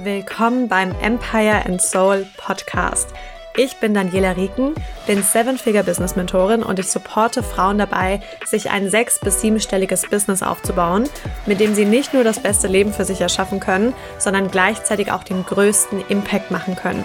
Willkommen 0.00 0.68
beim 0.68 0.94
Empire 1.02 1.66
and 1.66 1.82
Soul 1.82 2.24
Podcast. 2.36 3.08
Ich 3.56 3.78
bin 3.78 3.94
Daniela 3.94 4.36
Rieken, 4.36 4.76
bin 5.08 5.24
Seven-Figure-Business-Mentorin 5.24 6.62
und 6.62 6.78
ich 6.78 6.86
supporte 6.86 7.42
Frauen 7.42 7.78
dabei, 7.78 8.20
sich 8.46 8.70
ein 8.70 8.90
sechs- 8.90 9.18
bis 9.18 9.40
siebenstelliges 9.40 10.02
Business 10.08 10.44
aufzubauen, 10.44 11.08
mit 11.46 11.58
dem 11.58 11.74
sie 11.74 11.84
nicht 11.84 12.14
nur 12.14 12.22
das 12.22 12.38
beste 12.38 12.68
Leben 12.68 12.92
für 12.92 13.04
sich 13.04 13.20
erschaffen 13.20 13.58
können, 13.58 13.92
sondern 14.18 14.52
gleichzeitig 14.52 15.10
auch 15.10 15.24
den 15.24 15.44
größten 15.44 16.04
Impact 16.08 16.52
machen 16.52 16.76
können. 16.76 17.04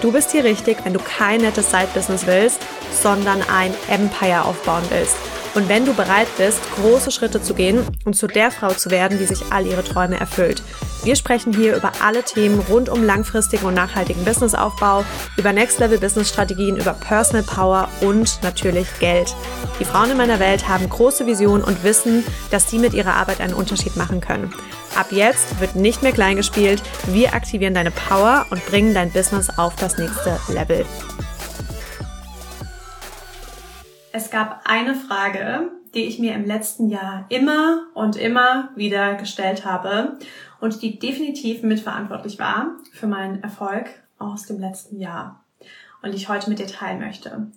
Du 0.00 0.10
bist 0.10 0.32
hier 0.32 0.42
richtig, 0.42 0.78
wenn 0.82 0.94
du 0.94 0.98
kein 0.98 1.42
nettes 1.42 1.70
Side-Business 1.70 2.26
willst, 2.26 2.60
sondern 2.90 3.40
ein 3.42 3.72
Empire 3.88 4.46
aufbauen 4.46 4.82
willst. 4.88 5.14
Und 5.54 5.68
wenn 5.68 5.86
du 5.86 5.94
bereit 5.94 6.26
bist, 6.38 6.58
große 6.74 7.12
Schritte 7.12 7.40
zu 7.40 7.54
gehen 7.54 7.86
und 8.04 8.16
zu 8.16 8.26
der 8.26 8.50
Frau 8.50 8.70
zu 8.70 8.90
werden, 8.90 9.18
die 9.20 9.26
sich 9.26 9.52
all 9.52 9.64
ihre 9.64 9.84
Träume 9.84 10.18
erfüllt. 10.18 10.60
Wir 11.04 11.16
sprechen 11.16 11.52
hier 11.52 11.74
über 11.74 11.90
alle 12.00 12.22
Themen 12.22 12.60
rund 12.60 12.88
um 12.88 13.02
langfristigen 13.02 13.66
und 13.66 13.74
nachhaltigen 13.74 14.24
Businessaufbau, 14.24 15.04
über 15.36 15.52
Next-Level-Business-Strategien, 15.52 16.76
über 16.76 16.92
Personal 16.92 17.42
Power 17.42 17.88
und 18.02 18.40
natürlich 18.44 18.86
Geld. 19.00 19.34
Die 19.80 19.84
Frauen 19.84 20.12
in 20.12 20.16
meiner 20.16 20.38
Welt 20.38 20.68
haben 20.68 20.88
große 20.88 21.26
Visionen 21.26 21.64
und 21.64 21.82
wissen, 21.82 22.24
dass 22.52 22.70
sie 22.70 22.78
mit 22.78 22.94
ihrer 22.94 23.14
Arbeit 23.14 23.40
einen 23.40 23.54
Unterschied 23.54 23.96
machen 23.96 24.20
können. 24.20 24.54
Ab 24.94 25.06
jetzt 25.10 25.58
wird 25.60 25.74
nicht 25.74 26.04
mehr 26.04 26.12
klein 26.12 26.36
gespielt. 26.36 26.80
Wir 27.08 27.34
aktivieren 27.34 27.74
deine 27.74 27.90
Power 27.90 28.46
und 28.50 28.64
bringen 28.66 28.94
dein 28.94 29.10
Business 29.10 29.50
auf 29.58 29.74
das 29.74 29.98
nächste 29.98 30.38
Level. 30.52 30.86
Es 34.12 34.30
gab 34.30 34.60
eine 34.66 34.94
Frage, 34.94 35.70
die 35.94 36.04
ich 36.04 36.18
mir 36.18 36.34
im 36.34 36.44
letzten 36.44 36.88
Jahr 36.88 37.26
immer 37.28 37.86
und 37.94 38.16
immer 38.16 38.70
wieder 38.76 39.14
gestellt 39.14 39.64
habe 39.64 40.18
und 40.60 40.82
die 40.82 40.98
definitiv 40.98 41.62
mitverantwortlich 41.62 42.38
war 42.38 42.76
für 42.92 43.06
meinen 43.06 43.42
Erfolg 43.42 43.90
aus 44.18 44.46
dem 44.46 44.58
letzten 44.60 44.98
Jahr 44.98 45.44
und 46.02 46.12
die 46.12 46.16
ich 46.16 46.28
heute 46.28 46.48
mit 46.48 46.58
dir 46.58 46.66
teilen 46.66 47.00
möchte. 47.00 47.48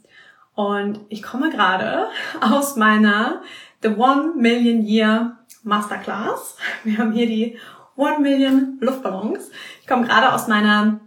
Und 0.53 0.99
ich 1.09 1.21
komme 1.21 1.49
gerade 1.49 2.07
aus 2.41 2.75
meiner 2.75 3.41
The 3.81 3.89
One 3.89 4.33
Million 4.35 4.83
Year 4.83 5.37
Masterclass. 5.63 6.57
Wir 6.83 6.97
haben 6.97 7.11
hier 7.11 7.27
die 7.27 7.57
One 7.95 8.19
Million 8.19 8.77
Luftballons. 8.81 9.49
Ich 9.81 9.87
komme 9.87 10.05
gerade 10.05 10.33
aus 10.33 10.47
meiner 10.47 10.99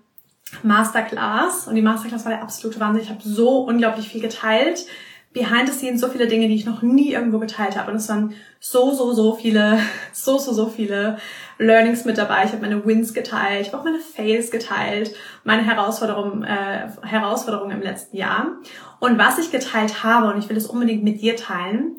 Masterclass 0.63 1.69
und 1.69 1.75
die 1.75 1.83
Masterclass 1.83 2.25
war 2.25 2.33
der 2.33 2.43
absolute 2.43 2.81
Wahnsinn. 2.81 3.03
Ich 3.03 3.11
habe 3.11 3.23
so 3.23 3.61
unglaublich 3.65 4.09
viel 4.09 4.23
geteilt 4.23 4.87
behind 5.39 5.69
the 5.69 5.73
scenes 5.73 6.01
so 6.01 6.09
viele 6.09 6.27
Dinge, 6.27 6.49
die 6.49 6.55
ich 6.55 6.67
noch 6.67 6.83
nie 6.83 7.13
irgendwo 7.13 7.39
geteilt 7.39 7.77
habe. 7.77 7.91
Und 7.91 7.99
es 7.99 8.09
waren 8.09 8.35
so, 8.61 8.93
so, 8.93 9.13
so 9.13 9.35
viele, 9.35 9.79
so, 10.13 10.39
so, 10.39 10.53
so 10.53 10.67
viele 10.67 11.19
Learnings 11.59 12.05
mit 12.05 12.19
dabei. 12.19 12.45
Ich 12.45 12.53
habe 12.53 12.63
meine 12.63 12.85
Wins 12.85 13.15
geteilt, 13.15 13.63
ich 13.63 13.69
habe 13.69 13.79
auch 13.79 13.85
meine 13.85 14.01
Fails 14.01 14.51
geteilt, 14.51 15.15
meine 15.45 15.65
Herausforderungen, 15.65 16.43
äh, 16.45 16.89
Herausforderungen 17.03 17.71
im 17.71 17.83
letzten 17.83 18.17
Jahr. 18.17 18.59
Und 19.01 19.19
was 19.19 19.39
ich 19.39 19.53
geteilt 19.53 20.03
habe, 20.03 20.33
und 20.33 20.39
ich 20.39 20.49
will 20.49 20.57
es 20.57 20.67
unbedingt 20.67 21.05
mit 21.05 21.21
dir 21.21 21.37
teilen, 21.37 21.97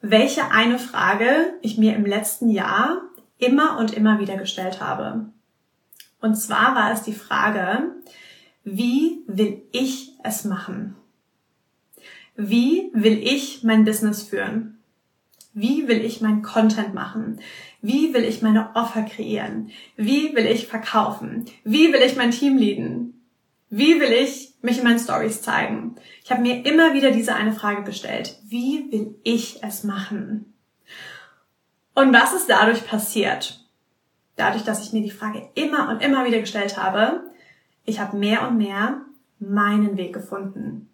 welche 0.00 0.50
eine 0.50 0.78
Frage 0.78 1.54
ich 1.62 1.78
mir 1.78 1.94
im 1.94 2.04
letzten 2.04 2.50
Jahr 2.50 3.02
immer 3.38 3.78
und 3.78 3.94
immer 3.94 4.18
wieder 4.18 4.36
gestellt 4.36 4.80
habe. 4.80 5.26
Und 6.20 6.34
zwar 6.34 6.74
war 6.74 6.92
es 6.92 7.02
die 7.02 7.12
Frage, 7.12 7.92
wie 8.64 9.24
will 9.26 9.62
ich 9.72 10.12
es 10.22 10.44
machen? 10.44 10.96
Wie 12.36 12.90
will 12.94 13.18
ich 13.22 13.62
mein 13.62 13.84
Business 13.84 14.22
führen? 14.22 14.78
Wie 15.54 15.86
will 15.86 16.02
ich 16.02 16.22
mein 16.22 16.42
Content 16.42 16.94
machen? 16.94 17.40
Wie 17.82 18.14
will 18.14 18.24
ich 18.24 18.40
meine 18.40 18.74
Offer 18.74 19.02
kreieren? 19.02 19.70
Wie 19.96 20.34
will 20.34 20.46
ich 20.46 20.66
verkaufen? 20.66 21.44
Wie 21.64 21.92
will 21.92 22.00
ich 22.00 22.16
mein 22.16 22.30
Team 22.30 22.56
leaden? 22.56 23.22
Wie 23.68 24.00
will 24.00 24.12
ich 24.12 24.54
mich 24.62 24.78
in 24.78 24.84
meinen 24.84 24.98
Stories 24.98 25.42
zeigen? 25.42 25.96
Ich 26.24 26.30
habe 26.30 26.42
mir 26.42 26.64
immer 26.64 26.94
wieder 26.94 27.10
diese 27.10 27.34
eine 27.34 27.52
Frage 27.52 27.84
gestellt. 27.84 28.38
Wie 28.44 28.90
will 28.90 29.14
ich 29.24 29.62
es 29.62 29.84
machen? 29.84 30.54
Und 31.94 32.12
was 32.12 32.32
ist 32.32 32.48
dadurch 32.48 32.86
passiert? 32.86 33.66
Dadurch, 34.36 34.64
dass 34.64 34.86
ich 34.86 34.92
mir 34.92 35.02
die 35.02 35.10
Frage 35.10 35.50
immer 35.54 35.90
und 35.90 36.02
immer 36.02 36.24
wieder 36.24 36.40
gestellt 36.40 36.78
habe, 36.78 37.30
ich 37.84 38.00
habe 38.00 38.16
mehr 38.16 38.46
und 38.48 38.56
mehr 38.56 39.02
meinen 39.38 39.96
Weg 39.96 40.14
gefunden. 40.14 40.88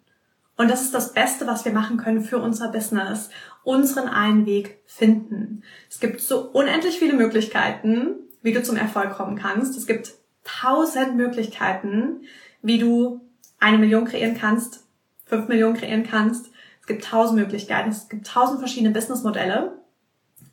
Und 0.59 0.69
das 0.69 0.81
ist 0.81 0.93
das 0.93 1.13
Beste, 1.13 1.47
was 1.47 1.63
wir 1.63 1.71
machen 1.71 1.95
können 1.95 2.19
für 2.19 2.37
unser 2.37 2.67
Business. 2.67 3.29
Unseren 3.63 4.09
einen 4.09 4.45
Weg 4.45 4.81
finden. 4.85 5.63
Es 5.89 6.01
gibt 6.01 6.19
so 6.19 6.49
unendlich 6.51 6.99
viele 6.99 7.13
Möglichkeiten, 7.13 8.15
wie 8.41 8.51
du 8.51 8.61
zum 8.61 8.75
Erfolg 8.75 9.11
kommen 9.11 9.37
kannst. 9.37 9.77
Es 9.77 9.87
gibt 9.87 10.15
tausend 10.43 11.15
Möglichkeiten, 11.15 12.23
wie 12.61 12.77
du 12.77 13.21
eine 13.57 13.77
Million 13.77 14.03
kreieren 14.03 14.37
kannst, 14.37 14.85
fünf 15.23 15.47
Millionen 15.47 15.77
kreieren 15.77 16.03
kannst. 16.03 16.51
Es 16.81 16.87
gibt 16.87 17.05
tausend 17.05 17.39
Möglichkeiten. 17.39 17.91
Es 17.91 18.09
gibt 18.09 18.27
tausend 18.27 18.59
verschiedene 18.59 18.93
Businessmodelle. 18.93 19.79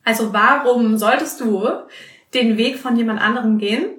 Also 0.05 0.31
warum 0.31 0.97
solltest 0.97 1.41
du 1.41 1.67
den 2.33 2.55
Weg 2.55 2.77
von 2.77 2.95
jemand 2.95 3.19
anderem 3.19 3.57
gehen, 3.57 3.89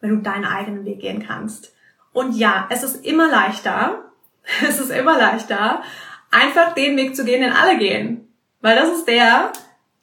wenn 0.00 0.10
du 0.10 0.16
deinen 0.18 0.44
eigenen 0.44 0.84
Weg 0.84 1.00
gehen 1.00 1.26
kannst? 1.26 1.74
Und 2.12 2.36
ja, 2.36 2.68
es 2.70 2.84
ist 2.84 3.04
immer 3.04 3.28
leichter, 3.28 4.04
es 4.66 4.80
ist 4.80 4.90
immer 4.90 5.18
leichter, 5.18 5.82
einfach 6.30 6.74
den 6.74 6.96
Weg 6.96 7.16
zu 7.16 7.24
gehen, 7.24 7.42
den 7.42 7.52
alle 7.52 7.78
gehen. 7.78 8.28
Weil 8.60 8.76
das 8.76 8.90
ist 8.90 9.06
der, 9.06 9.52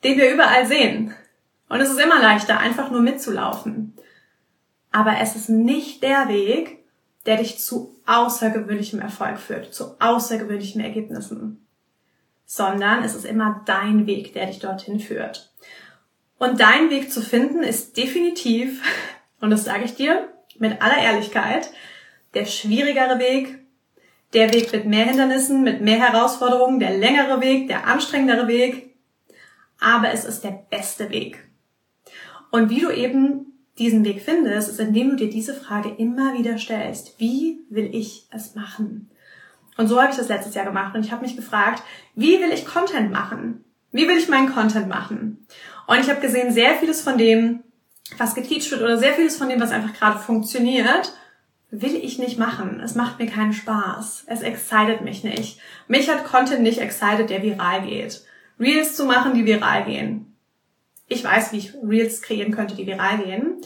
den 0.04 0.18
wir 0.18 0.34
überall 0.34 0.66
sehen. 0.66 1.14
Und 1.70 1.81
es 1.81 1.90
ist 1.90 2.00
immer 2.00 2.22
leichter, 2.22 2.59
einfach 2.59 2.92
nur 2.92 3.02
mitzulaufen. 3.02 3.98
Aber 4.92 5.18
es 5.20 5.36
ist 5.36 5.50
nicht 5.50 6.04
der 6.04 6.28
Weg, 6.28 6.84
der 7.26 7.38
dich 7.38 7.59
zu 7.59 7.96
außergewöhnlichem 8.06 9.00
Erfolg 9.00 9.40
führt, 9.40 9.74
zu 9.74 10.00
außergewöhnlichen 10.00 10.81
Ergebnissen. 10.81 11.66
Sondern 12.46 13.04
es 13.04 13.16
ist 13.16 13.25
immer 13.25 13.64
dein 13.66 14.06
Weg, 14.06 14.34
der 14.34 14.46
dich 14.46 14.60
dorthin 14.60 15.00
führt. 15.00 15.52
Und 16.38 16.60
dein 16.60 16.90
Weg 16.90 17.12
zu 17.12 17.22
finden 17.22 17.64
ist 17.64 17.98
definitiv, 17.98 18.84
und 19.40 19.50
das 19.50 19.64
sage 19.64 19.86
ich 19.86 19.96
dir 19.96 20.30
mit 20.60 20.81
aller 20.81 20.98
Ehrlichkeit, 20.98 21.72
der 22.34 22.46
schwierigere 22.46 23.20
Weg, 23.20 23.62
der 24.34 24.54
Weg 24.54 24.72
mit 24.72 24.86
mehr 24.86 25.06
Hindernissen, 25.06 25.64
mit 25.64 25.82
mehr 25.82 26.00
Herausforderungen, 26.00 26.80
der 26.80 26.98
längere 26.98 27.42
Weg, 27.42 27.68
der 27.68 27.88
anstrengendere 27.88 28.48
Weg. 28.48 28.96
Aber 29.80 30.12
es 30.12 30.26
ist 30.26 30.44
der 30.44 30.66
beste 30.70 31.10
Weg. 31.10 31.40
Und 32.52 32.70
wie 32.70 32.82
du 32.82 32.90
eben 32.90 33.54
diesen 33.78 34.06
Weg 34.06 34.22
findest, 34.22 34.70
ist, 34.70 34.80
indem 34.80 35.12
du 35.12 35.16
dir 35.16 35.30
diese 35.30 35.54
Frage 35.54 35.90
immer 35.98 36.38
wieder 36.38 36.58
stellst. 36.58 37.20
Wie 37.20 37.62
will 37.70 37.90
ich 37.94 38.28
es 38.32 38.56
machen? 38.56 39.10
Und 39.78 39.88
so 39.88 40.00
habe 40.00 40.12
ich 40.12 40.18
das 40.18 40.30
letztes 40.30 40.54
Jahr 40.54 40.66
gemacht 40.66 40.96
und 40.96 41.04
ich 41.04 41.12
habe 41.12 41.24
mich 41.24 41.36
gefragt, 41.36 41.82
wie 42.16 42.40
will 42.40 42.52
ich 42.52 42.66
Content 42.66 43.12
machen? 43.12 43.64
Wie 43.92 44.08
will 44.08 44.18
ich 44.18 44.30
meinen 44.30 44.54
Content 44.54 44.88
machen? 44.88 45.48
Und 45.88 46.00
ich 46.00 46.10
habe 46.10 46.22
gesehen, 46.22 46.52
sehr 46.52 46.76
vieles 46.76 47.02
von 47.02 47.18
dem, 47.18 47.64
was 48.18 48.36
geteacht 48.36 48.70
wird 48.72 48.82
oder 48.82 48.98
sehr 48.98 49.14
vieles 49.14 49.38
von 49.38 49.50
dem, 49.50 49.60
was 49.60 49.72
einfach 49.72 49.94
gerade 49.94 50.20
funktioniert, 50.20 51.14
will 51.76 51.96
ich 51.96 52.20
nicht 52.20 52.38
machen. 52.38 52.80
Es 52.80 52.94
macht 52.94 53.18
mir 53.18 53.26
keinen 53.26 53.52
Spaß. 53.52 54.26
Es 54.28 54.42
excited 54.44 55.02
mich 55.02 55.24
nicht. 55.24 55.60
Mich 55.88 56.08
hat 56.08 56.24
Content 56.24 56.62
nicht 56.62 56.80
excited, 56.80 57.32
der 57.32 57.42
viral 57.42 57.82
geht. 57.82 58.24
Reels 58.60 58.96
zu 58.96 59.06
machen, 59.06 59.34
die 59.34 59.46
viral 59.46 59.86
gehen. 59.86 60.36
Ich 61.08 61.24
weiß, 61.24 61.52
wie 61.52 61.58
ich 61.58 61.74
Reels 61.84 62.22
kreieren 62.22 62.54
könnte, 62.54 62.76
die 62.76 62.86
viral 62.86 63.18
gehen. 63.18 63.58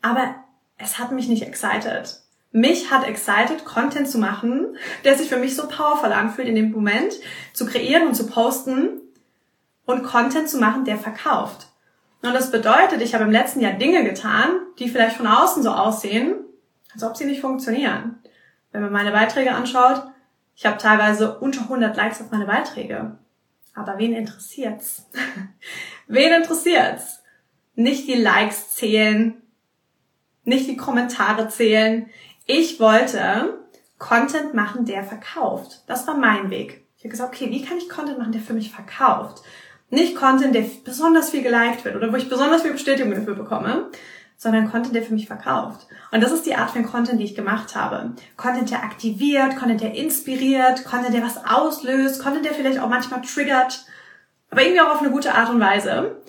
Aber 0.00 0.34
es 0.78 0.98
hat 0.98 1.12
mich 1.12 1.28
nicht 1.28 1.42
excited. 1.42 2.20
Mich 2.52 2.90
hat 2.90 3.06
excited, 3.06 3.66
Content 3.66 4.08
zu 4.08 4.18
machen, 4.18 4.76
der 5.04 5.16
sich 5.16 5.28
für 5.28 5.36
mich 5.36 5.54
so 5.54 5.68
powerful 5.68 6.12
anfühlt 6.12 6.48
in 6.48 6.56
dem 6.56 6.72
Moment, 6.72 7.12
zu 7.52 7.66
kreieren 7.66 8.08
und 8.08 8.14
zu 8.14 8.26
posten 8.26 9.00
und 9.84 10.04
Content 10.04 10.48
zu 10.48 10.58
machen, 10.58 10.86
der 10.86 10.96
verkauft. 10.96 11.68
Und 12.22 12.32
das 12.32 12.50
bedeutet, 12.50 13.02
ich 13.02 13.14
habe 13.14 13.24
im 13.24 13.30
letzten 13.30 13.60
Jahr 13.60 13.74
Dinge 13.74 14.04
getan, 14.04 14.48
die 14.78 14.88
vielleicht 14.88 15.16
von 15.16 15.26
außen 15.26 15.62
so 15.62 15.70
aussehen, 15.70 16.34
als 16.92 17.02
ob 17.02 17.16
sie 17.16 17.24
nicht 17.24 17.40
funktionieren. 17.40 18.18
Wenn 18.72 18.82
man 18.82 18.92
meine 18.92 19.12
Beiträge 19.12 19.52
anschaut, 19.52 20.02
ich 20.54 20.66
habe 20.66 20.78
teilweise 20.78 21.38
unter 21.38 21.62
100 21.62 21.96
Likes 21.96 22.20
auf 22.20 22.30
meine 22.30 22.46
Beiträge. 22.46 23.16
Aber 23.74 23.98
wen 23.98 24.12
interessiert's? 24.12 25.08
wen 26.06 26.32
interessiert's? 26.32 27.22
Nicht 27.74 28.08
die 28.08 28.14
Likes 28.14 28.74
zählen, 28.74 29.40
nicht 30.44 30.68
die 30.68 30.76
Kommentare 30.76 31.48
zählen. 31.48 32.10
Ich 32.46 32.80
wollte 32.80 33.60
Content 33.98 34.54
machen, 34.54 34.84
der 34.84 35.04
verkauft. 35.04 35.82
Das 35.86 36.06
war 36.06 36.16
mein 36.16 36.50
Weg. 36.50 36.84
Ich 36.96 37.04
habe 37.04 37.10
gesagt, 37.10 37.34
okay, 37.34 37.50
wie 37.50 37.64
kann 37.64 37.78
ich 37.78 37.88
Content 37.88 38.18
machen, 38.18 38.32
der 38.32 38.42
für 38.42 38.52
mich 38.52 38.70
verkauft? 38.70 39.42
Nicht 39.88 40.16
Content, 40.16 40.54
der 40.54 40.64
besonders 40.84 41.30
viel 41.30 41.42
geliked 41.42 41.84
wird 41.84 41.96
oder 41.96 42.12
wo 42.12 42.16
ich 42.16 42.28
besonders 42.28 42.62
viel 42.62 42.72
Bestätigung 42.72 43.12
dafür 43.12 43.34
bekomme, 43.34 43.90
sondern 44.40 44.70
Content, 44.70 44.94
der 44.94 45.02
für 45.02 45.12
mich 45.12 45.26
verkauft. 45.26 45.86
Und 46.10 46.22
das 46.22 46.32
ist 46.32 46.46
die 46.46 46.54
Art 46.54 46.70
von 46.70 46.82
Content, 46.82 47.20
die 47.20 47.24
ich 47.24 47.34
gemacht 47.34 47.76
habe. 47.76 48.12
Content, 48.38 48.70
der 48.70 48.82
aktiviert, 48.82 49.54
Content, 49.56 49.82
der 49.82 49.94
inspiriert, 49.94 50.86
Content, 50.86 51.12
der 51.12 51.22
was 51.22 51.44
auslöst, 51.44 52.22
Content, 52.22 52.46
der 52.46 52.54
vielleicht 52.54 52.78
auch 52.78 52.88
manchmal 52.88 53.20
triggert, 53.20 53.84
aber 54.50 54.62
irgendwie 54.62 54.80
auch 54.80 54.94
auf 54.94 55.02
eine 55.02 55.10
gute 55.10 55.34
Art 55.34 55.50
und 55.50 55.60
Weise. 55.60 56.22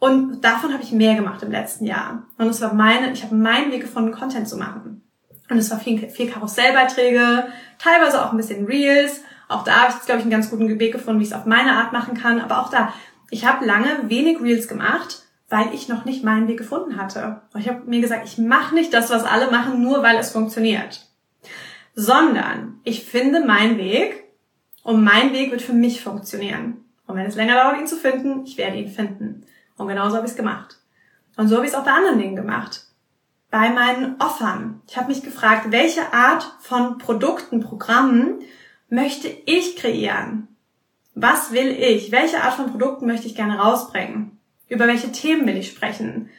Und 0.00 0.40
davon 0.40 0.72
habe 0.72 0.82
ich 0.82 0.90
mehr 0.90 1.14
gemacht 1.14 1.40
im 1.44 1.52
letzten 1.52 1.84
Jahr. 1.84 2.24
Und 2.38 2.48
es 2.48 2.60
war 2.60 2.74
meine, 2.74 3.12
ich 3.12 3.22
habe 3.22 3.36
meinen 3.36 3.70
Weg 3.70 3.82
gefunden, 3.82 4.10
Content 4.10 4.48
zu 4.48 4.56
machen. 4.56 5.02
Und 5.48 5.58
es 5.58 5.70
war 5.70 5.78
viel, 5.78 6.08
viel 6.08 6.28
Karussellbeiträge, 6.28 7.46
teilweise 7.78 8.20
auch 8.20 8.32
ein 8.32 8.36
bisschen 8.36 8.66
Reels. 8.66 9.22
Auch 9.46 9.62
da 9.62 9.82
habe 9.82 9.94
ich, 9.96 10.06
glaube 10.06 10.18
ich, 10.18 10.24
einen 10.24 10.32
ganz 10.32 10.50
guten 10.50 10.80
Weg 10.80 10.92
gefunden, 10.92 11.20
wie 11.20 11.24
ich 11.24 11.30
es 11.30 11.36
auf 11.36 11.46
meine 11.46 11.72
Art 11.72 11.92
machen 11.92 12.14
kann. 12.14 12.40
Aber 12.40 12.60
auch 12.60 12.68
da, 12.68 12.92
ich 13.30 13.46
habe 13.46 13.64
lange 13.64 14.08
wenig 14.08 14.40
Reels 14.40 14.66
gemacht, 14.66 15.22
weil 15.48 15.72
ich 15.72 15.88
noch 15.88 16.04
nicht 16.04 16.24
meinen 16.24 16.48
Weg 16.48 16.58
gefunden 16.58 16.96
hatte. 16.96 17.42
Ich 17.56 17.68
habe 17.68 17.82
mir 17.86 18.00
gesagt, 18.00 18.26
ich 18.26 18.38
mache 18.38 18.74
nicht 18.74 18.92
das, 18.92 19.10
was 19.10 19.24
alle 19.24 19.50
machen, 19.50 19.82
nur 19.82 20.02
weil 20.02 20.16
es 20.16 20.30
funktioniert. 20.30 21.06
Sondern 21.94 22.80
ich 22.84 23.04
finde 23.04 23.44
meinen 23.44 23.78
Weg 23.78 24.24
und 24.82 25.02
mein 25.02 25.32
Weg 25.32 25.50
wird 25.50 25.62
für 25.62 25.72
mich 25.72 26.02
funktionieren. 26.02 26.84
Und 27.06 27.16
wenn 27.16 27.26
es 27.26 27.36
länger 27.36 27.54
dauert, 27.54 27.78
ihn 27.78 27.86
zu 27.86 27.96
finden, 27.96 28.44
ich 28.44 28.58
werde 28.58 28.76
ihn 28.76 28.90
finden. 28.90 29.46
Und 29.76 29.88
genauso 29.88 30.16
habe 30.16 30.26
ich 30.26 30.32
es 30.32 30.36
gemacht. 30.36 30.76
Und 31.36 31.48
so 31.48 31.56
habe 31.56 31.64
ich 31.64 31.72
es 31.72 31.78
auch 31.78 31.84
bei 31.84 31.92
anderen 31.92 32.18
Dingen 32.18 32.36
gemacht. 32.36 32.84
Bei 33.50 33.70
meinen 33.70 34.20
Offern. 34.20 34.82
Ich 34.86 34.98
habe 34.98 35.08
mich 35.08 35.22
gefragt, 35.22 35.70
welche 35.70 36.12
Art 36.12 36.52
von 36.60 36.98
Produkten, 36.98 37.60
Programmen 37.60 38.40
möchte 38.90 39.28
ich 39.46 39.76
kreieren? 39.76 40.48
Was 41.14 41.52
will 41.52 41.68
ich? 41.68 42.12
Welche 42.12 42.42
Art 42.42 42.54
von 42.54 42.70
Produkten 42.70 43.06
möchte 43.06 43.26
ich 43.26 43.34
gerne 43.34 43.58
rausbringen? 43.58 44.37
Über 44.68 44.86
welche 44.86 45.12
Themen 45.12 45.46
will 45.46 45.56
ich 45.56 45.68
sprechen? 45.68 46.30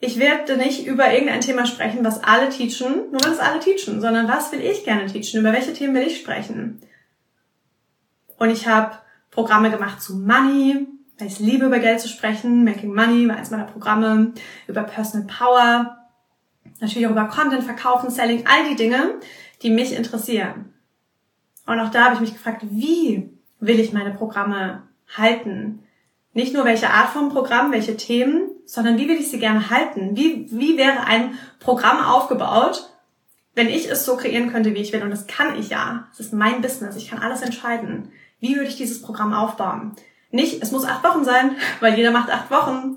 Ich 0.00 0.18
werde 0.18 0.56
nicht 0.56 0.86
über 0.86 1.12
irgendein 1.12 1.40
Thema 1.40 1.64
sprechen, 1.64 2.04
was 2.04 2.22
alle 2.22 2.50
teachen, 2.50 3.10
nur 3.10 3.20
weil 3.24 3.32
es 3.32 3.38
alle 3.38 3.60
teachen, 3.60 4.00
sondern 4.00 4.28
was 4.28 4.52
will 4.52 4.60
ich 4.60 4.84
gerne 4.84 5.06
teachen? 5.06 5.40
Über 5.40 5.52
welche 5.52 5.72
Themen 5.72 5.94
will 5.94 6.06
ich 6.06 6.18
sprechen? 6.18 6.82
Und 8.36 8.50
ich 8.50 8.66
habe 8.66 8.98
Programme 9.30 9.70
gemacht 9.70 10.02
zu 10.02 10.16
Money, 10.16 10.86
weil 11.18 11.28
ich 11.28 11.38
liebe, 11.38 11.66
über 11.66 11.78
Geld 11.78 12.00
zu 12.00 12.08
sprechen. 12.08 12.64
Making 12.64 12.94
Money 12.94 13.28
war 13.28 13.36
eins 13.36 13.50
meiner 13.50 13.64
Programme. 13.64 14.32
Über 14.66 14.82
Personal 14.82 15.26
Power. 15.26 15.98
Natürlich 16.80 17.06
auch 17.06 17.12
über 17.12 17.26
Content, 17.26 17.64
Verkaufen, 17.64 18.10
Selling. 18.10 18.44
All 18.46 18.68
die 18.68 18.76
Dinge, 18.76 19.14
die 19.62 19.70
mich 19.70 19.94
interessieren. 19.94 20.74
Und 21.66 21.80
auch 21.80 21.90
da 21.90 22.04
habe 22.04 22.16
ich 22.16 22.20
mich 22.20 22.32
gefragt, 22.34 22.62
wie 22.68 23.30
will 23.60 23.80
ich 23.80 23.92
meine 23.92 24.12
Programme 24.12 24.82
halten? 25.16 25.83
Nicht 26.34 26.52
nur 26.52 26.64
welche 26.64 26.90
Art 26.90 27.10
von 27.10 27.28
Programm, 27.28 27.70
welche 27.70 27.96
Themen, 27.96 28.50
sondern 28.66 28.98
wie 28.98 29.08
will 29.08 29.16
ich 29.16 29.30
sie 29.30 29.38
gerne 29.38 29.70
halten? 29.70 30.16
Wie, 30.16 30.48
wie 30.50 30.76
wäre 30.76 31.06
ein 31.06 31.38
Programm 31.60 32.04
aufgebaut, 32.04 32.90
wenn 33.54 33.68
ich 33.68 33.88
es 33.88 34.04
so 34.04 34.16
kreieren 34.16 34.50
könnte, 34.50 34.74
wie 34.74 34.80
ich 34.80 34.92
will? 34.92 35.02
Und 35.02 35.10
das 35.10 35.28
kann 35.28 35.56
ich 35.56 35.68
ja. 35.68 36.08
Es 36.12 36.18
ist 36.18 36.32
mein 36.32 36.60
Business. 36.60 36.96
Ich 36.96 37.08
kann 37.08 37.20
alles 37.20 37.42
entscheiden. 37.42 38.10
Wie 38.40 38.56
würde 38.56 38.68
ich 38.68 38.76
dieses 38.76 39.00
Programm 39.00 39.32
aufbauen? 39.32 39.92
Nicht, 40.32 40.60
es 40.60 40.72
muss 40.72 40.84
acht 40.84 41.04
Wochen 41.04 41.24
sein, 41.24 41.52
weil 41.80 41.94
jeder 41.94 42.10
macht 42.10 42.30
acht 42.30 42.50
Wochen. 42.50 42.96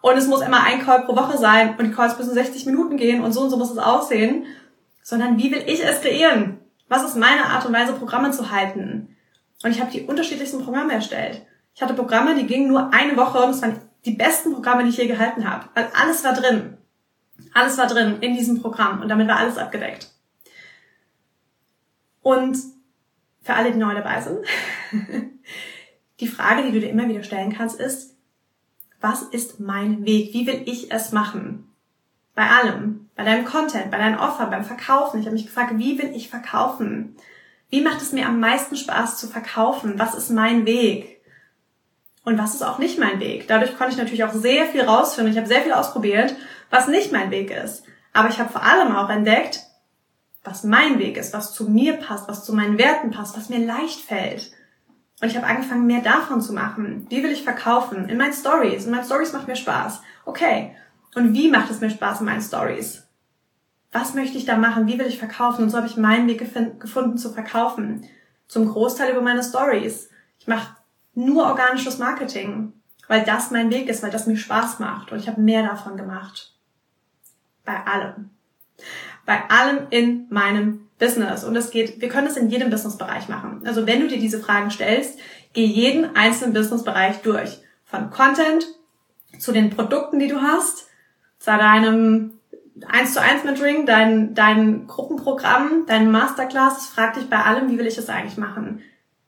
Und 0.00 0.16
es 0.16 0.26
muss 0.26 0.40
immer 0.40 0.64
ein 0.64 0.84
Call 0.84 1.04
pro 1.04 1.14
Woche 1.14 1.38
sein 1.38 1.76
und 1.78 1.84
die 1.84 1.92
Calls 1.92 2.18
müssen 2.18 2.34
60 2.34 2.66
Minuten 2.66 2.96
gehen 2.96 3.22
und 3.22 3.32
so 3.32 3.42
und 3.42 3.50
so 3.50 3.56
muss 3.56 3.70
es 3.70 3.78
aussehen. 3.78 4.44
Sondern 5.04 5.38
wie 5.38 5.52
will 5.52 5.62
ich 5.66 5.84
es 5.84 6.00
kreieren? 6.00 6.58
Was 6.88 7.04
ist 7.04 7.16
meine 7.16 7.46
Art 7.46 7.64
und 7.64 7.72
Weise, 7.72 7.92
Programme 7.92 8.32
zu 8.32 8.50
halten? 8.50 9.16
Und 9.62 9.70
ich 9.70 9.80
habe 9.80 9.92
die 9.92 10.02
unterschiedlichsten 10.02 10.64
Programme 10.64 10.92
erstellt. 10.92 11.45
Ich 11.76 11.82
hatte 11.82 11.92
Programme, 11.92 12.34
die 12.34 12.46
gingen 12.46 12.68
nur 12.68 12.94
eine 12.94 13.18
Woche 13.18 13.38
und 13.38 13.50
es 13.50 13.60
waren 13.60 13.78
die 14.06 14.14
besten 14.14 14.54
Programme, 14.54 14.82
die 14.82 14.88
ich 14.88 14.96
je 14.96 15.08
gehalten 15.08 15.48
habe. 15.48 15.68
Weil 15.74 15.90
alles 15.94 16.24
war 16.24 16.32
drin. 16.32 16.78
Alles 17.52 17.76
war 17.76 17.86
drin 17.86 18.16
in 18.22 18.34
diesem 18.34 18.62
Programm 18.62 19.02
und 19.02 19.10
damit 19.10 19.28
war 19.28 19.36
alles 19.36 19.58
abgedeckt. 19.58 20.10
Und 22.22 22.56
für 23.42 23.52
alle, 23.52 23.72
die 23.72 23.78
neu 23.78 23.94
dabei 23.94 24.22
sind, 24.22 24.38
die 26.20 26.28
Frage, 26.28 26.62
die 26.62 26.72
du 26.72 26.80
dir 26.80 26.88
immer 26.88 27.08
wieder 27.08 27.22
stellen 27.22 27.52
kannst, 27.54 27.78
ist, 27.78 28.16
was 29.02 29.22
ist 29.22 29.60
mein 29.60 30.06
Weg? 30.06 30.32
Wie 30.32 30.46
will 30.46 30.62
ich 30.64 30.90
es 30.90 31.12
machen? 31.12 31.70
Bei 32.34 32.48
allem. 32.48 33.10
Bei 33.16 33.24
deinem 33.24 33.44
Content, 33.44 33.90
bei 33.90 33.98
deinen 33.98 34.18
Offer, 34.18 34.46
beim 34.46 34.64
Verkaufen. 34.64 35.20
Ich 35.20 35.26
habe 35.26 35.36
mich 35.36 35.46
gefragt, 35.46 35.74
wie 35.76 35.98
will 35.98 36.16
ich 36.16 36.30
verkaufen? 36.30 37.16
Wie 37.68 37.82
macht 37.82 38.00
es 38.00 38.12
mir 38.12 38.26
am 38.26 38.40
meisten 38.40 38.76
Spaß 38.76 39.18
zu 39.18 39.26
verkaufen? 39.26 39.98
Was 39.98 40.14
ist 40.14 40.30
mein 40.30 40.64
Weg? 40.64 41.15
Und 42.26 42.38
was 42.38 42.54
ist 42.54 42.62
auch 42.62 42.78
nicht 42.78 42.98
mein 42.98 43.20
Weg? 43.20 43.46
Dadurch 43.46 43.78
konnte 43.78 43.92
ich 43.92 43.98
natürlich 43.98 44.24
auch 44.24 44.32
sehr 44.32 44.66
viel 44.66 44.82
rausfinden. 44.82 45.32
Ich 45.32 45.38
habe 45.38 45.46
sehr 45.46 45.62
viel 45.62 45.72
ausprobiert, 45.72 46.34
was 46.70 46.88
nicht 46.88 47.12
mein 47.12 47.30
Weg 47.30 47.52
ist. 47.52 47.84
Aber 48.12 48.28
ich 48.28 48.40
habe 48.40 48.50
vor 48.50 48.64
allem 48.64 48.96
auch 48.96 49.08
entdeckt, 49.08 49.60
was 50.42 50.64
mein 50.64 50.98
Weg 50.98 51.18
ist, 51.18 51.32
was 51.32 51.54
zu 51.54 51.70
mir 51.70 51.94
passt, 51.94 52.28
was 52.28 52.44
zu 52.44 52.52
meinen 52.52 52.78
Werten 52.78 53.12
passt, 53.12 53.36
was 53.36 53.48
mir 53.48 53.64
leicht 53.64 54.00
fällt. 54.00 54.50
Und 55.22 55.28
ich 55.28 55.36
habe 55.36 55.46
angefangen, 55.46 55.86
mehr 55.86 56.00
davon 56.00 56.40
zu 56.40 56.52
machen. 56.52 57.06
Wie 57.10 57.22
will 57.22 57.30
ich 57.30 57.44
verkaufen? 57.44 58.08
In 58.08 58.18
meinen 58.18 58.32
Stories. 58.32 58.86
In 58.86 58.90
meinen 58.90 59.04
Stories 59.04 59.32
macht 59.32 59.46
mir 59.46 59.54
Spaß. 59.54 60.02
Okay. 60.24 60.74
Und 61.14 61.32
wie 61.32 61.48
macht 61.48 61.70
es 61.70 61.80
mir 61.80 61.90
Spaß 61.90 62.20
in 62.20 62.26
meinen 62.26 62.42
Stories? 62.42 63.04
Was 63.92 64.14
möchte 64.14 64.36
ich 64.36 64.46
da 64.46 64.56
machen? 64.56 64.88
Wie 64.88 64.98
will 64.98 65.06
ich 65.06 65.20
verkaufen? 65.20 65.62
Und 65.62 65.70
so 65.70 65.76
habe 65.76 65.86
ich 65.86 65.96
meinen 65.96 66.26
Weg 66.26 66.40
gefunden 66.80 67.18
zu 67.18 67.30
verkaufen. 67.30 68.04
Zum 68.48 68.68
Großteil 68.68 69.12
über 69.12 69.22
meine 69.22 69.44
Stories. 69.44 70.10
Ich 70.40 70.48
mache 70.48 70.75
nur 71.16 71.46
organisches 71.46 71.98
Marketing, 71.98 72.72
weil 73.08 73.24
das 73.24 73.50
mein 73.50 73.70
Weg 73.70 73.88
ist, 73.88 74.02
weil 74.02 74.10
das 74.10 74.26
mir 74.26 74.36
Spaß 74.36 74.78
macht. 74.78 75.10
Und 75.10 75.18
ich 75.18 75.28
habe 75.28 75.40
mehr 75.40 75.62
davon 75.62 75.96
gemacht. 75.96 76.52
Bei 77.64 77.84
allem. 77.84 78.30
Bei 79.24 79.48
allem 79.50 79.86
in 79.90 80.26
meinem 80.28 80.88
Business. 80.98 81.42
Und 81.42 81.56
es 81.56 81.70
geht, 81.70 82.00
wir 82.00 82.08
können 82.08 82.26
es 82.26 82.36
in 82.36 82.50
jedem 82.50 82.70
Businessbereich 82.70 83.28
machen. 83.28 83.62
Also 83.64 83.86
wenn 83.86 84.00
du 84.00 84.08
dir 84.08 84.18
diese 84.18 84.40
Fragen 84.40 84.70
stellst, 84.70 85.18
geh 85.52 85.64
jeden 85.64 86.14
einzelnen 86.14 86.52
Businessbereich 86.52 87.22
durch. 87.22 87.58
Von 87.84 88.10
Content 88.10 88.66
zu 89.38 89.52
den 89.52 89.70
Produkten, 89.70 90.18
die 90.18 90.28
du 90.28 90.40
hast, 90.42 90.88
zu 91.38 91.50
deinem 91.50 92.38
1 92.86 93.14
zu 93.14 93.22
1 93.22 93.44
Mentoring, 93.44 93.86
dein, 93.86 94.34
dein 94.34 94.86
Gruppenprogramm, 94.86 95.84
dein 95.86 96.10
Masterclass, 96.10 96.86
frag 96.88 97.14
dich 97.14 97.30
bei 97.30 97.38
allem, 97.38 97.70
wie 97.70 97.78
will 97.78 97.86
ich 97.86 97.96
das 97.96 98.08
eigentlich 98.08 98.36
machen? 98.36 98.82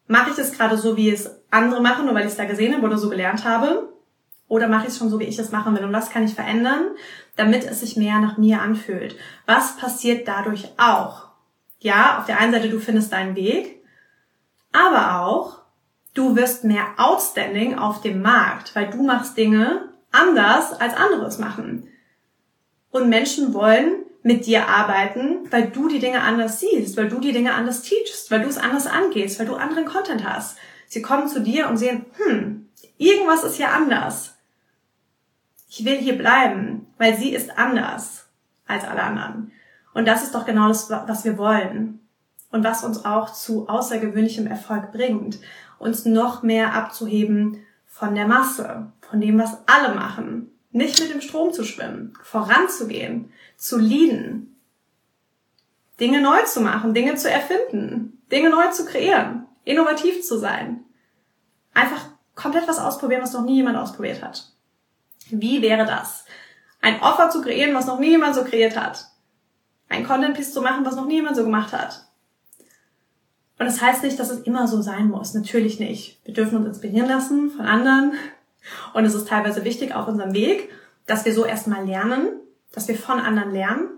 Mache 0.08 0.30
ich 0.30 0.36
das 0.36 0.52
gerade 0.52 0.76
so, 0.76 0.96
wie 0.96 1.10
es 1.10 1.30
andere 1.50 1.80
machen, 1.80 2.06
nur 2.06 2.14
weil 2.14 2.24
ich 2.24 2.32
es 2.32 2.36
da 2.36 2.44
gesehen 2.44 2.74
habe 2.74 2.86
oder 2.86 2.98
so 2.98 3.08
gelernt 3.08 3.44
habe? 3.44 3.92
Oder 4.48 4.66
mache 4.66 4.86
ich 4.86 4.88
es 4.88 4.98
schon 4.98 5.10
so, 5.10 5.20
wie 5.20 5.24
ich 5.24 5.38
es 5.38 5.52
machen 5.52 5.76
will? 5.76 5.84
Und 5.84 5.92
was 5.92 6.10
kann 6.10 6.24
ich 6.24 6.34
verändern, 6.34 6.86
damit 7.36 7.64
es 7.64 7.80
sich 7.80 7.96
mehr 7.96 8.18
nach 8.18 8.38
mir 8.38 8.60
anfühlt? 8.62 9.16
Was 9.46 9.76
passiert 9.76 10.26
dadurch 10.26 10.68
auch? 10.78 11.28
ja, 11.80 12.18
auf 12.18 12.26
der 12.26 12.38
einen 12.38 12.52
Seite, 12.52 12.68
du 12.68 12.80
findest 12.80 13.12
deinen 13.12 13.36
Weg, 13.36 13.82
aber 14.72 15.20
auch, 15.20 15.58
du 16.14 16.36
wirst 16.36 16.64
mehr 16.64 16.86
outstanding 16.96 17.78
auf 17.78 18.00
dem 18.00 18.22
Markt, 18.22 18.74
weil 18.74 18.90
du 18.90 19.02
machst 19.02 19.36
Dinge 19.36 19.88
anders, 20.10 20.72
als 20.72 20.94
andere 20.94 21.26
es 21.26 21.38
machen. 21.38 21.88
Und 22.90 23.08
Menschen 23.08 23.54
wollen 23.54 24.04
mit 24.22 24.46
dir 24.46 24.68
arbeiten, 24.68 25.50
weil 25.50 25.68
du 25.68 25.88
die 25.88 26.00
Dinge 26.00 26.22
anders 26.22 26.60
siehst, 26.60 26.96
weil 26.96 27.08
du 27.08 27.20
die 27.20 27.32
Dinge 27.32 27.54
anders 27.54 27.82
teachst, 27.82 28.30
weil 28.30 28.42
du 28.42 28.48
es 28.48 28.58
anders 28.58 28.86
angehst, 28.86 29.38
weil 29.38 29.46
du 29.46 29.54
anderen 29.54 29.86
Content 29.86 30.28
hast. 30.28 30.58
Sie 30.86 31.02
kommen 31.02 31.28
zu 31.28 31.40
dir 31.40 31.68
und 31.68 31.76
sehen, 31.76 32.06
hm, 32.16 32.68
irgendwas 32.96 33.44
ist 33.44 33.56
hier 33.56 33.72
anders. 33.72 34.36
Ich 35.68 35.84
will 35.84 35.98
hier 35.98 36.16
bleiben, 36.16 36.86
weil 36.96 37.16
sie 37.16 37.34
ist 37.34 37.58
anders 37.58 38.26
als 38.66 38.84
alle 38.84 39.02
anderen. 39.02 39.52
Und 39.94 40.06
das 40.06 40.22
ist 40.22 40.34
doch 40.34 40.46
genau 40.46 40.68
das, 40.68 40.90
was 40.90 41.24
wir 41.24 41.38
wollen. 41.38 42.00
Und 42.50 42.64
was 42.64 42.82
uns 42.82 43.04
auch 43.04 43.32
zu 43.32 43.68
außergewöhnlichem 43.68 44.46
Erfolg 44.46 44.92
bringt. 44.92 45.38
Uns 45.78 46.06
noch 46.06 46.42
mehr 46.42 46.72
abzuheben 46.74 47.58
von 47.86 48.14
der 48.14 48.26
Masse, 48.26 48.90
von 49.02 49.20
dem, 49.20 49.38
was 49.38 49.58
alle 49.66 49.94
machen. 49.94 50.50
Nicht 50.70 51.00
mit 51.00 51.10
dem 51.10 51.20
Strom 51.20 51.52
zu 51.52 51.64
schwimmen, 51.64 52.14
voranzugehen, 52.22 53.32
zu 53.56 53.78
leaden, 53.78 54.56
Dinge 55.98 56.20
neu 56.20 56.42
zu 56.44 56.60
machen, 56.60 56.94
Dinge 56.94 57.16
zu 57.16 57.30
erfinden, 57.30 58.22
Dinge 58.30 58.50
neu 58.50 58.70
zu 58.70 58.84
kreieren, 58.84 59.46
innovativ 59.64 60.22
zu 60.22 60.38
sein. 60.38 60.84
Einfach 61.74 62.06
komplett 62.34 62.68
was 62.68 62.78
ausprobieren, 62.78 63.22
was 63.22 63.32
noch 63.32 63.44
nie 63.44 63.56
jemand 63.56 63.76
ausprobiert 63.76 64.22
hat. 64.22 64.52
Wie 65.30 65.62
wäre 65.62 65.86
das? 65.86 66.24
Ein 66.80 67.02
Offer 67.02 67.30
zu 67.30 67.42
kreieren, 67.42 67.74
was 67.74 67.86
noch 67.86 67.98
nie 67.98 68.10
jemand 68.10 68.34
so 68.34 68.44
kreiert 68.44 68.76
hat 68.76 69.08
ein 69.88 70.06
Content-Piece 70.06 70.52
zu 70.52 70.62
machen, 70.62 70.84
was 70.84 70.96
noch 70.96 71.06
niemand 71.06 71.36
so 71.36 71.44
gemacht 71.44 71.72
hat. 71.72 72.04
Und 73.58 73.66
das 73.66 73.82
heißt 73.82 74.04
nicht, 74.04 74.18
dass 74.18 74.30
es 74.30 74.40
immer 74.40 74.68
so 74.68 74.82
sein 74.82 75.08
muss. 75.08 75.34
Natürlich 75.34 75.80
nicht. 75.80 76.20
Wir 76.24 76.34
dürfen 76.34 76.58
uns 76.58 76.66
inspirieren 76.68 77.08
lassen 77.08 77.50
von 77.50 77.66
anderen. 77.66 78.12
Und 78.94 79.04
es 79.04 79.14
ist 79.14 79.28
teilweise 79.28 79.64
wichtig 79.64 79.94
auf 79.94 80.08
unserem 80.08 80.34
Weg, 80.34 80.70
dass 81.06 81.24
wir 81.24 81.34
so 81.34 81.44
erstmal 81.44 81.84
lernen, 81.84 82.28
dass 82.72 82.88
wir 82.88 82.96
von 82.96 83.18
anderen 83.18 83.52
lernen, 83.52 83.88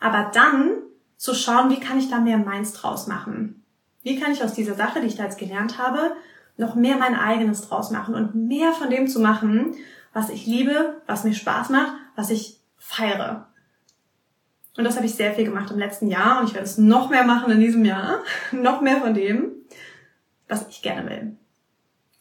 aber 0.00 0.30
dann 0.32 0.70
zu 1.16 1.34
schauen, 1.34 1.70
wie 1.70 1.80
kann 1.80 1.98
ich 1.98 2.10
da 2.10 2.20
mehr 2.20 2.38
meins 2.38 2.72
draus 2.72 3.06
machen? 3.06 3.64
Wie 4.02 4.18
kann 4.18 4.32
ich 4.32 4.42
aus 4.42 4.54
dieser 4.54 4.74
Sache, 4.74 5.00
die 5.00 5.06
ich 5.06 5.16
da 5.16 5.24
jetzt 5.24 5.38
gelernt 5.38 5.78
habe, 5.78 6.12
noch 6.56 6.74
mehr 6.74 6.96
mein 6.96 7.14
eigenes 7.14 7.68
draus 7.68 7.90
machen 7.90 8.14
und 8.14 8.34
mehr 8.34 8.72
von 8.72 8.90
dem 8.90 9.08
zu 9.08 9.20
machen, 9.20 9.74
was 10.12 10.30
ich 10.30 10.46
liebe, 10.46 11.00
was 11.06 11.24
mir 11.24 11.34
Spaß 11.34 11.70
macht, 11.70 11.92
was 12.16 12.30
ich 12.30 12.60
feiere. 12.76 13.48
Und 14.76 14.84
das 14.84 14.96
habe 14.96 15.06
ich 15.06 15.14
sehr 15.14 15.34
viel 15.34 15.44
gemacht 15.44 15.70
im 15.70 15.78
letzten 15.78 16.08
Jahr 16.08 16.40
und 16.40 16.48
ich 16.48 16.54
werde 16.54 16.66
es 16.66 16.78
noch 16.78 17.10
mehr 17.10 17.24
machen 17.24 17.50
in 17.50 17.60
diesem 17.60 17.84
Jahr. 17.84 18.20
noch 18.52 18.80
mehr 18.80 18.98
von 18.98 19.14
dem, 19.14 19.50
was 20.48 20.66
ich 20.68 20.82
gerne 20.82 21.08
will. 21.10 21.36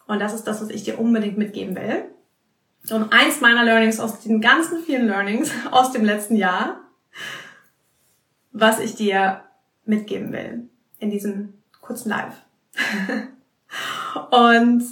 Und 0.08 0.20
das 0.20 0.34
ist 0.34 0.46
das, 0.46 0.62
was 0.62 0.70
ich 0.70 0.84
dir 0.84 1.00
unbedingt 1.00 1.38
mitgeben 1.38 1.76
will. 1.76 2.06
um 2.90 3.12
eins 3.12 3.42
meiner 3.42 3.66
Learnings 3.66 4.00
aus 4.00 4.22
den 4.22 4.40
ganzen 4.40 4.82
vielen 4.84 5.08
Learnings 5.08 5.52
aus 5.72 5.92
dem 5.92 6.06
letzten 6.06 6.36
Jahr, 6.36 6.80
was 8.52 8.80
ich 8.80 8.96
dir 8.96 9.42
mitgeben 9.86 10.32
will 10.32 10.70
in 11.00 11.10
diesem 11.10 11.54
kurzen 11.82 12.10
Live. 12.10 12.36
und 14.32 14.84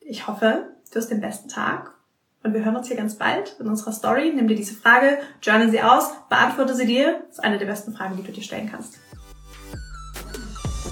ich 0.00 0.26
hoffe, 0.26 0.68
du 0.92 0.98
hast 0.98 1.08
den 1.08 1.20
besten 1.20 1.48
Tag 1.48 1.92
und 2.42 2.54
wir 2.54 2.64
hören 2.64 2.76
uns 2.76 2.88
hier 2.88 2.96
ganz 2.96 3.16
bald 3.16 3.56
in 3.58 3.66
unserer 3.66 3.92
Story. 3.92 4.32
Nimm 4.34 4.48
dir 4.48 4.56
diese 4.56 4.74
Frage, 4.74 5.18
journal 5.42 5.70
sie 5.70 5.82
aus, 5.82 6.12
beantworte 6.28 6.74
sie 6.74 6.86
dir. 6.86 7.20
Das 7.28 7.38
ist 7.38 7.44
eine 7.44 7.58
der 7.58 7.66
besten 7.66 7.92
Fragen, 7.92 8.16
die 8.16 8.22
du 8.22 8.32
dir 8.32 8.42
stellen 8.42 8.68
kannst. 8.70 8.98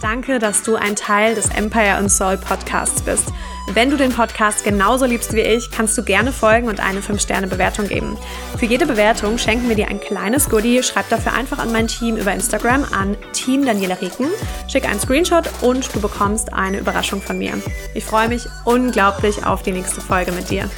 Danke, 0.01 0.39
dass 0.39 0.63
du 0.63 0.77
ein 0.77 0.97
Teil 0.97 1.35
des 1.35 1.51
Empire 1.51 1.97
and 1.97 2.11
Soul 2.11 2.39
Podcasts 2.39 3.03
bist. 3.03 3.27
Wenn 3.73 3.91
du 3.91 3.97
den 3.97 4.11
Podcast 4.11 4.65
genauso 4.65 5.05
liebst 5.05 5.35
wie 5.35 5.41
ich, 5.41 5.71
kannst 5.71 5.97
du 5.97 6.03
gerne 6.03 6.33
folgen 6.33 6.69
und 6.69 6.81
eine 6.81 7.01
5-Sterne-Bewertung 7.01 7.87
geben. 7.87 8.17
Für 8.59 8.65
jede 8.65 8.87
Bewertung 8.87 9.37
schenken 9.37 9.69
wir 9.69 9.77
dir 9.77 9.89
ein 9.89 10.01
kleines 10.01 10.49
Goodie. 10.49 10.83
Schreib 10.83 11.09
dafür 11.11 11.35
einfach 11.35 11.59
an 11.59 11.71
mein 11.71 11.87
Team 11.87 12.17
über 12.17 12.33
Instagram 12.33 12.85
an 12.93 13.17
Team 13.33 13.65
Daniela 13.65 14.01
Rieken. 14.01 14.29
Schick 14.69 14.89
einen 14.89 15.01
Screenshot 15.01 15.49
und 15.61 15.95
du 15.95 16.01
bekommst 16.01 16.53
eine 16.53 16.79
Überraschung 16.79 17.21
von 17.21 17.39
mir. 17.39 17.53
Ich 17.95 18.05
freue 18.05 18.29
mich 18.29 18.47
unglaublich 18.65 19.45
auf 19.45 19.63
die 19.63 19.73
nächste 19.73 20.01
Folge 20.01 20.33
mit 20.33 20.51
dir. 20.51 20.69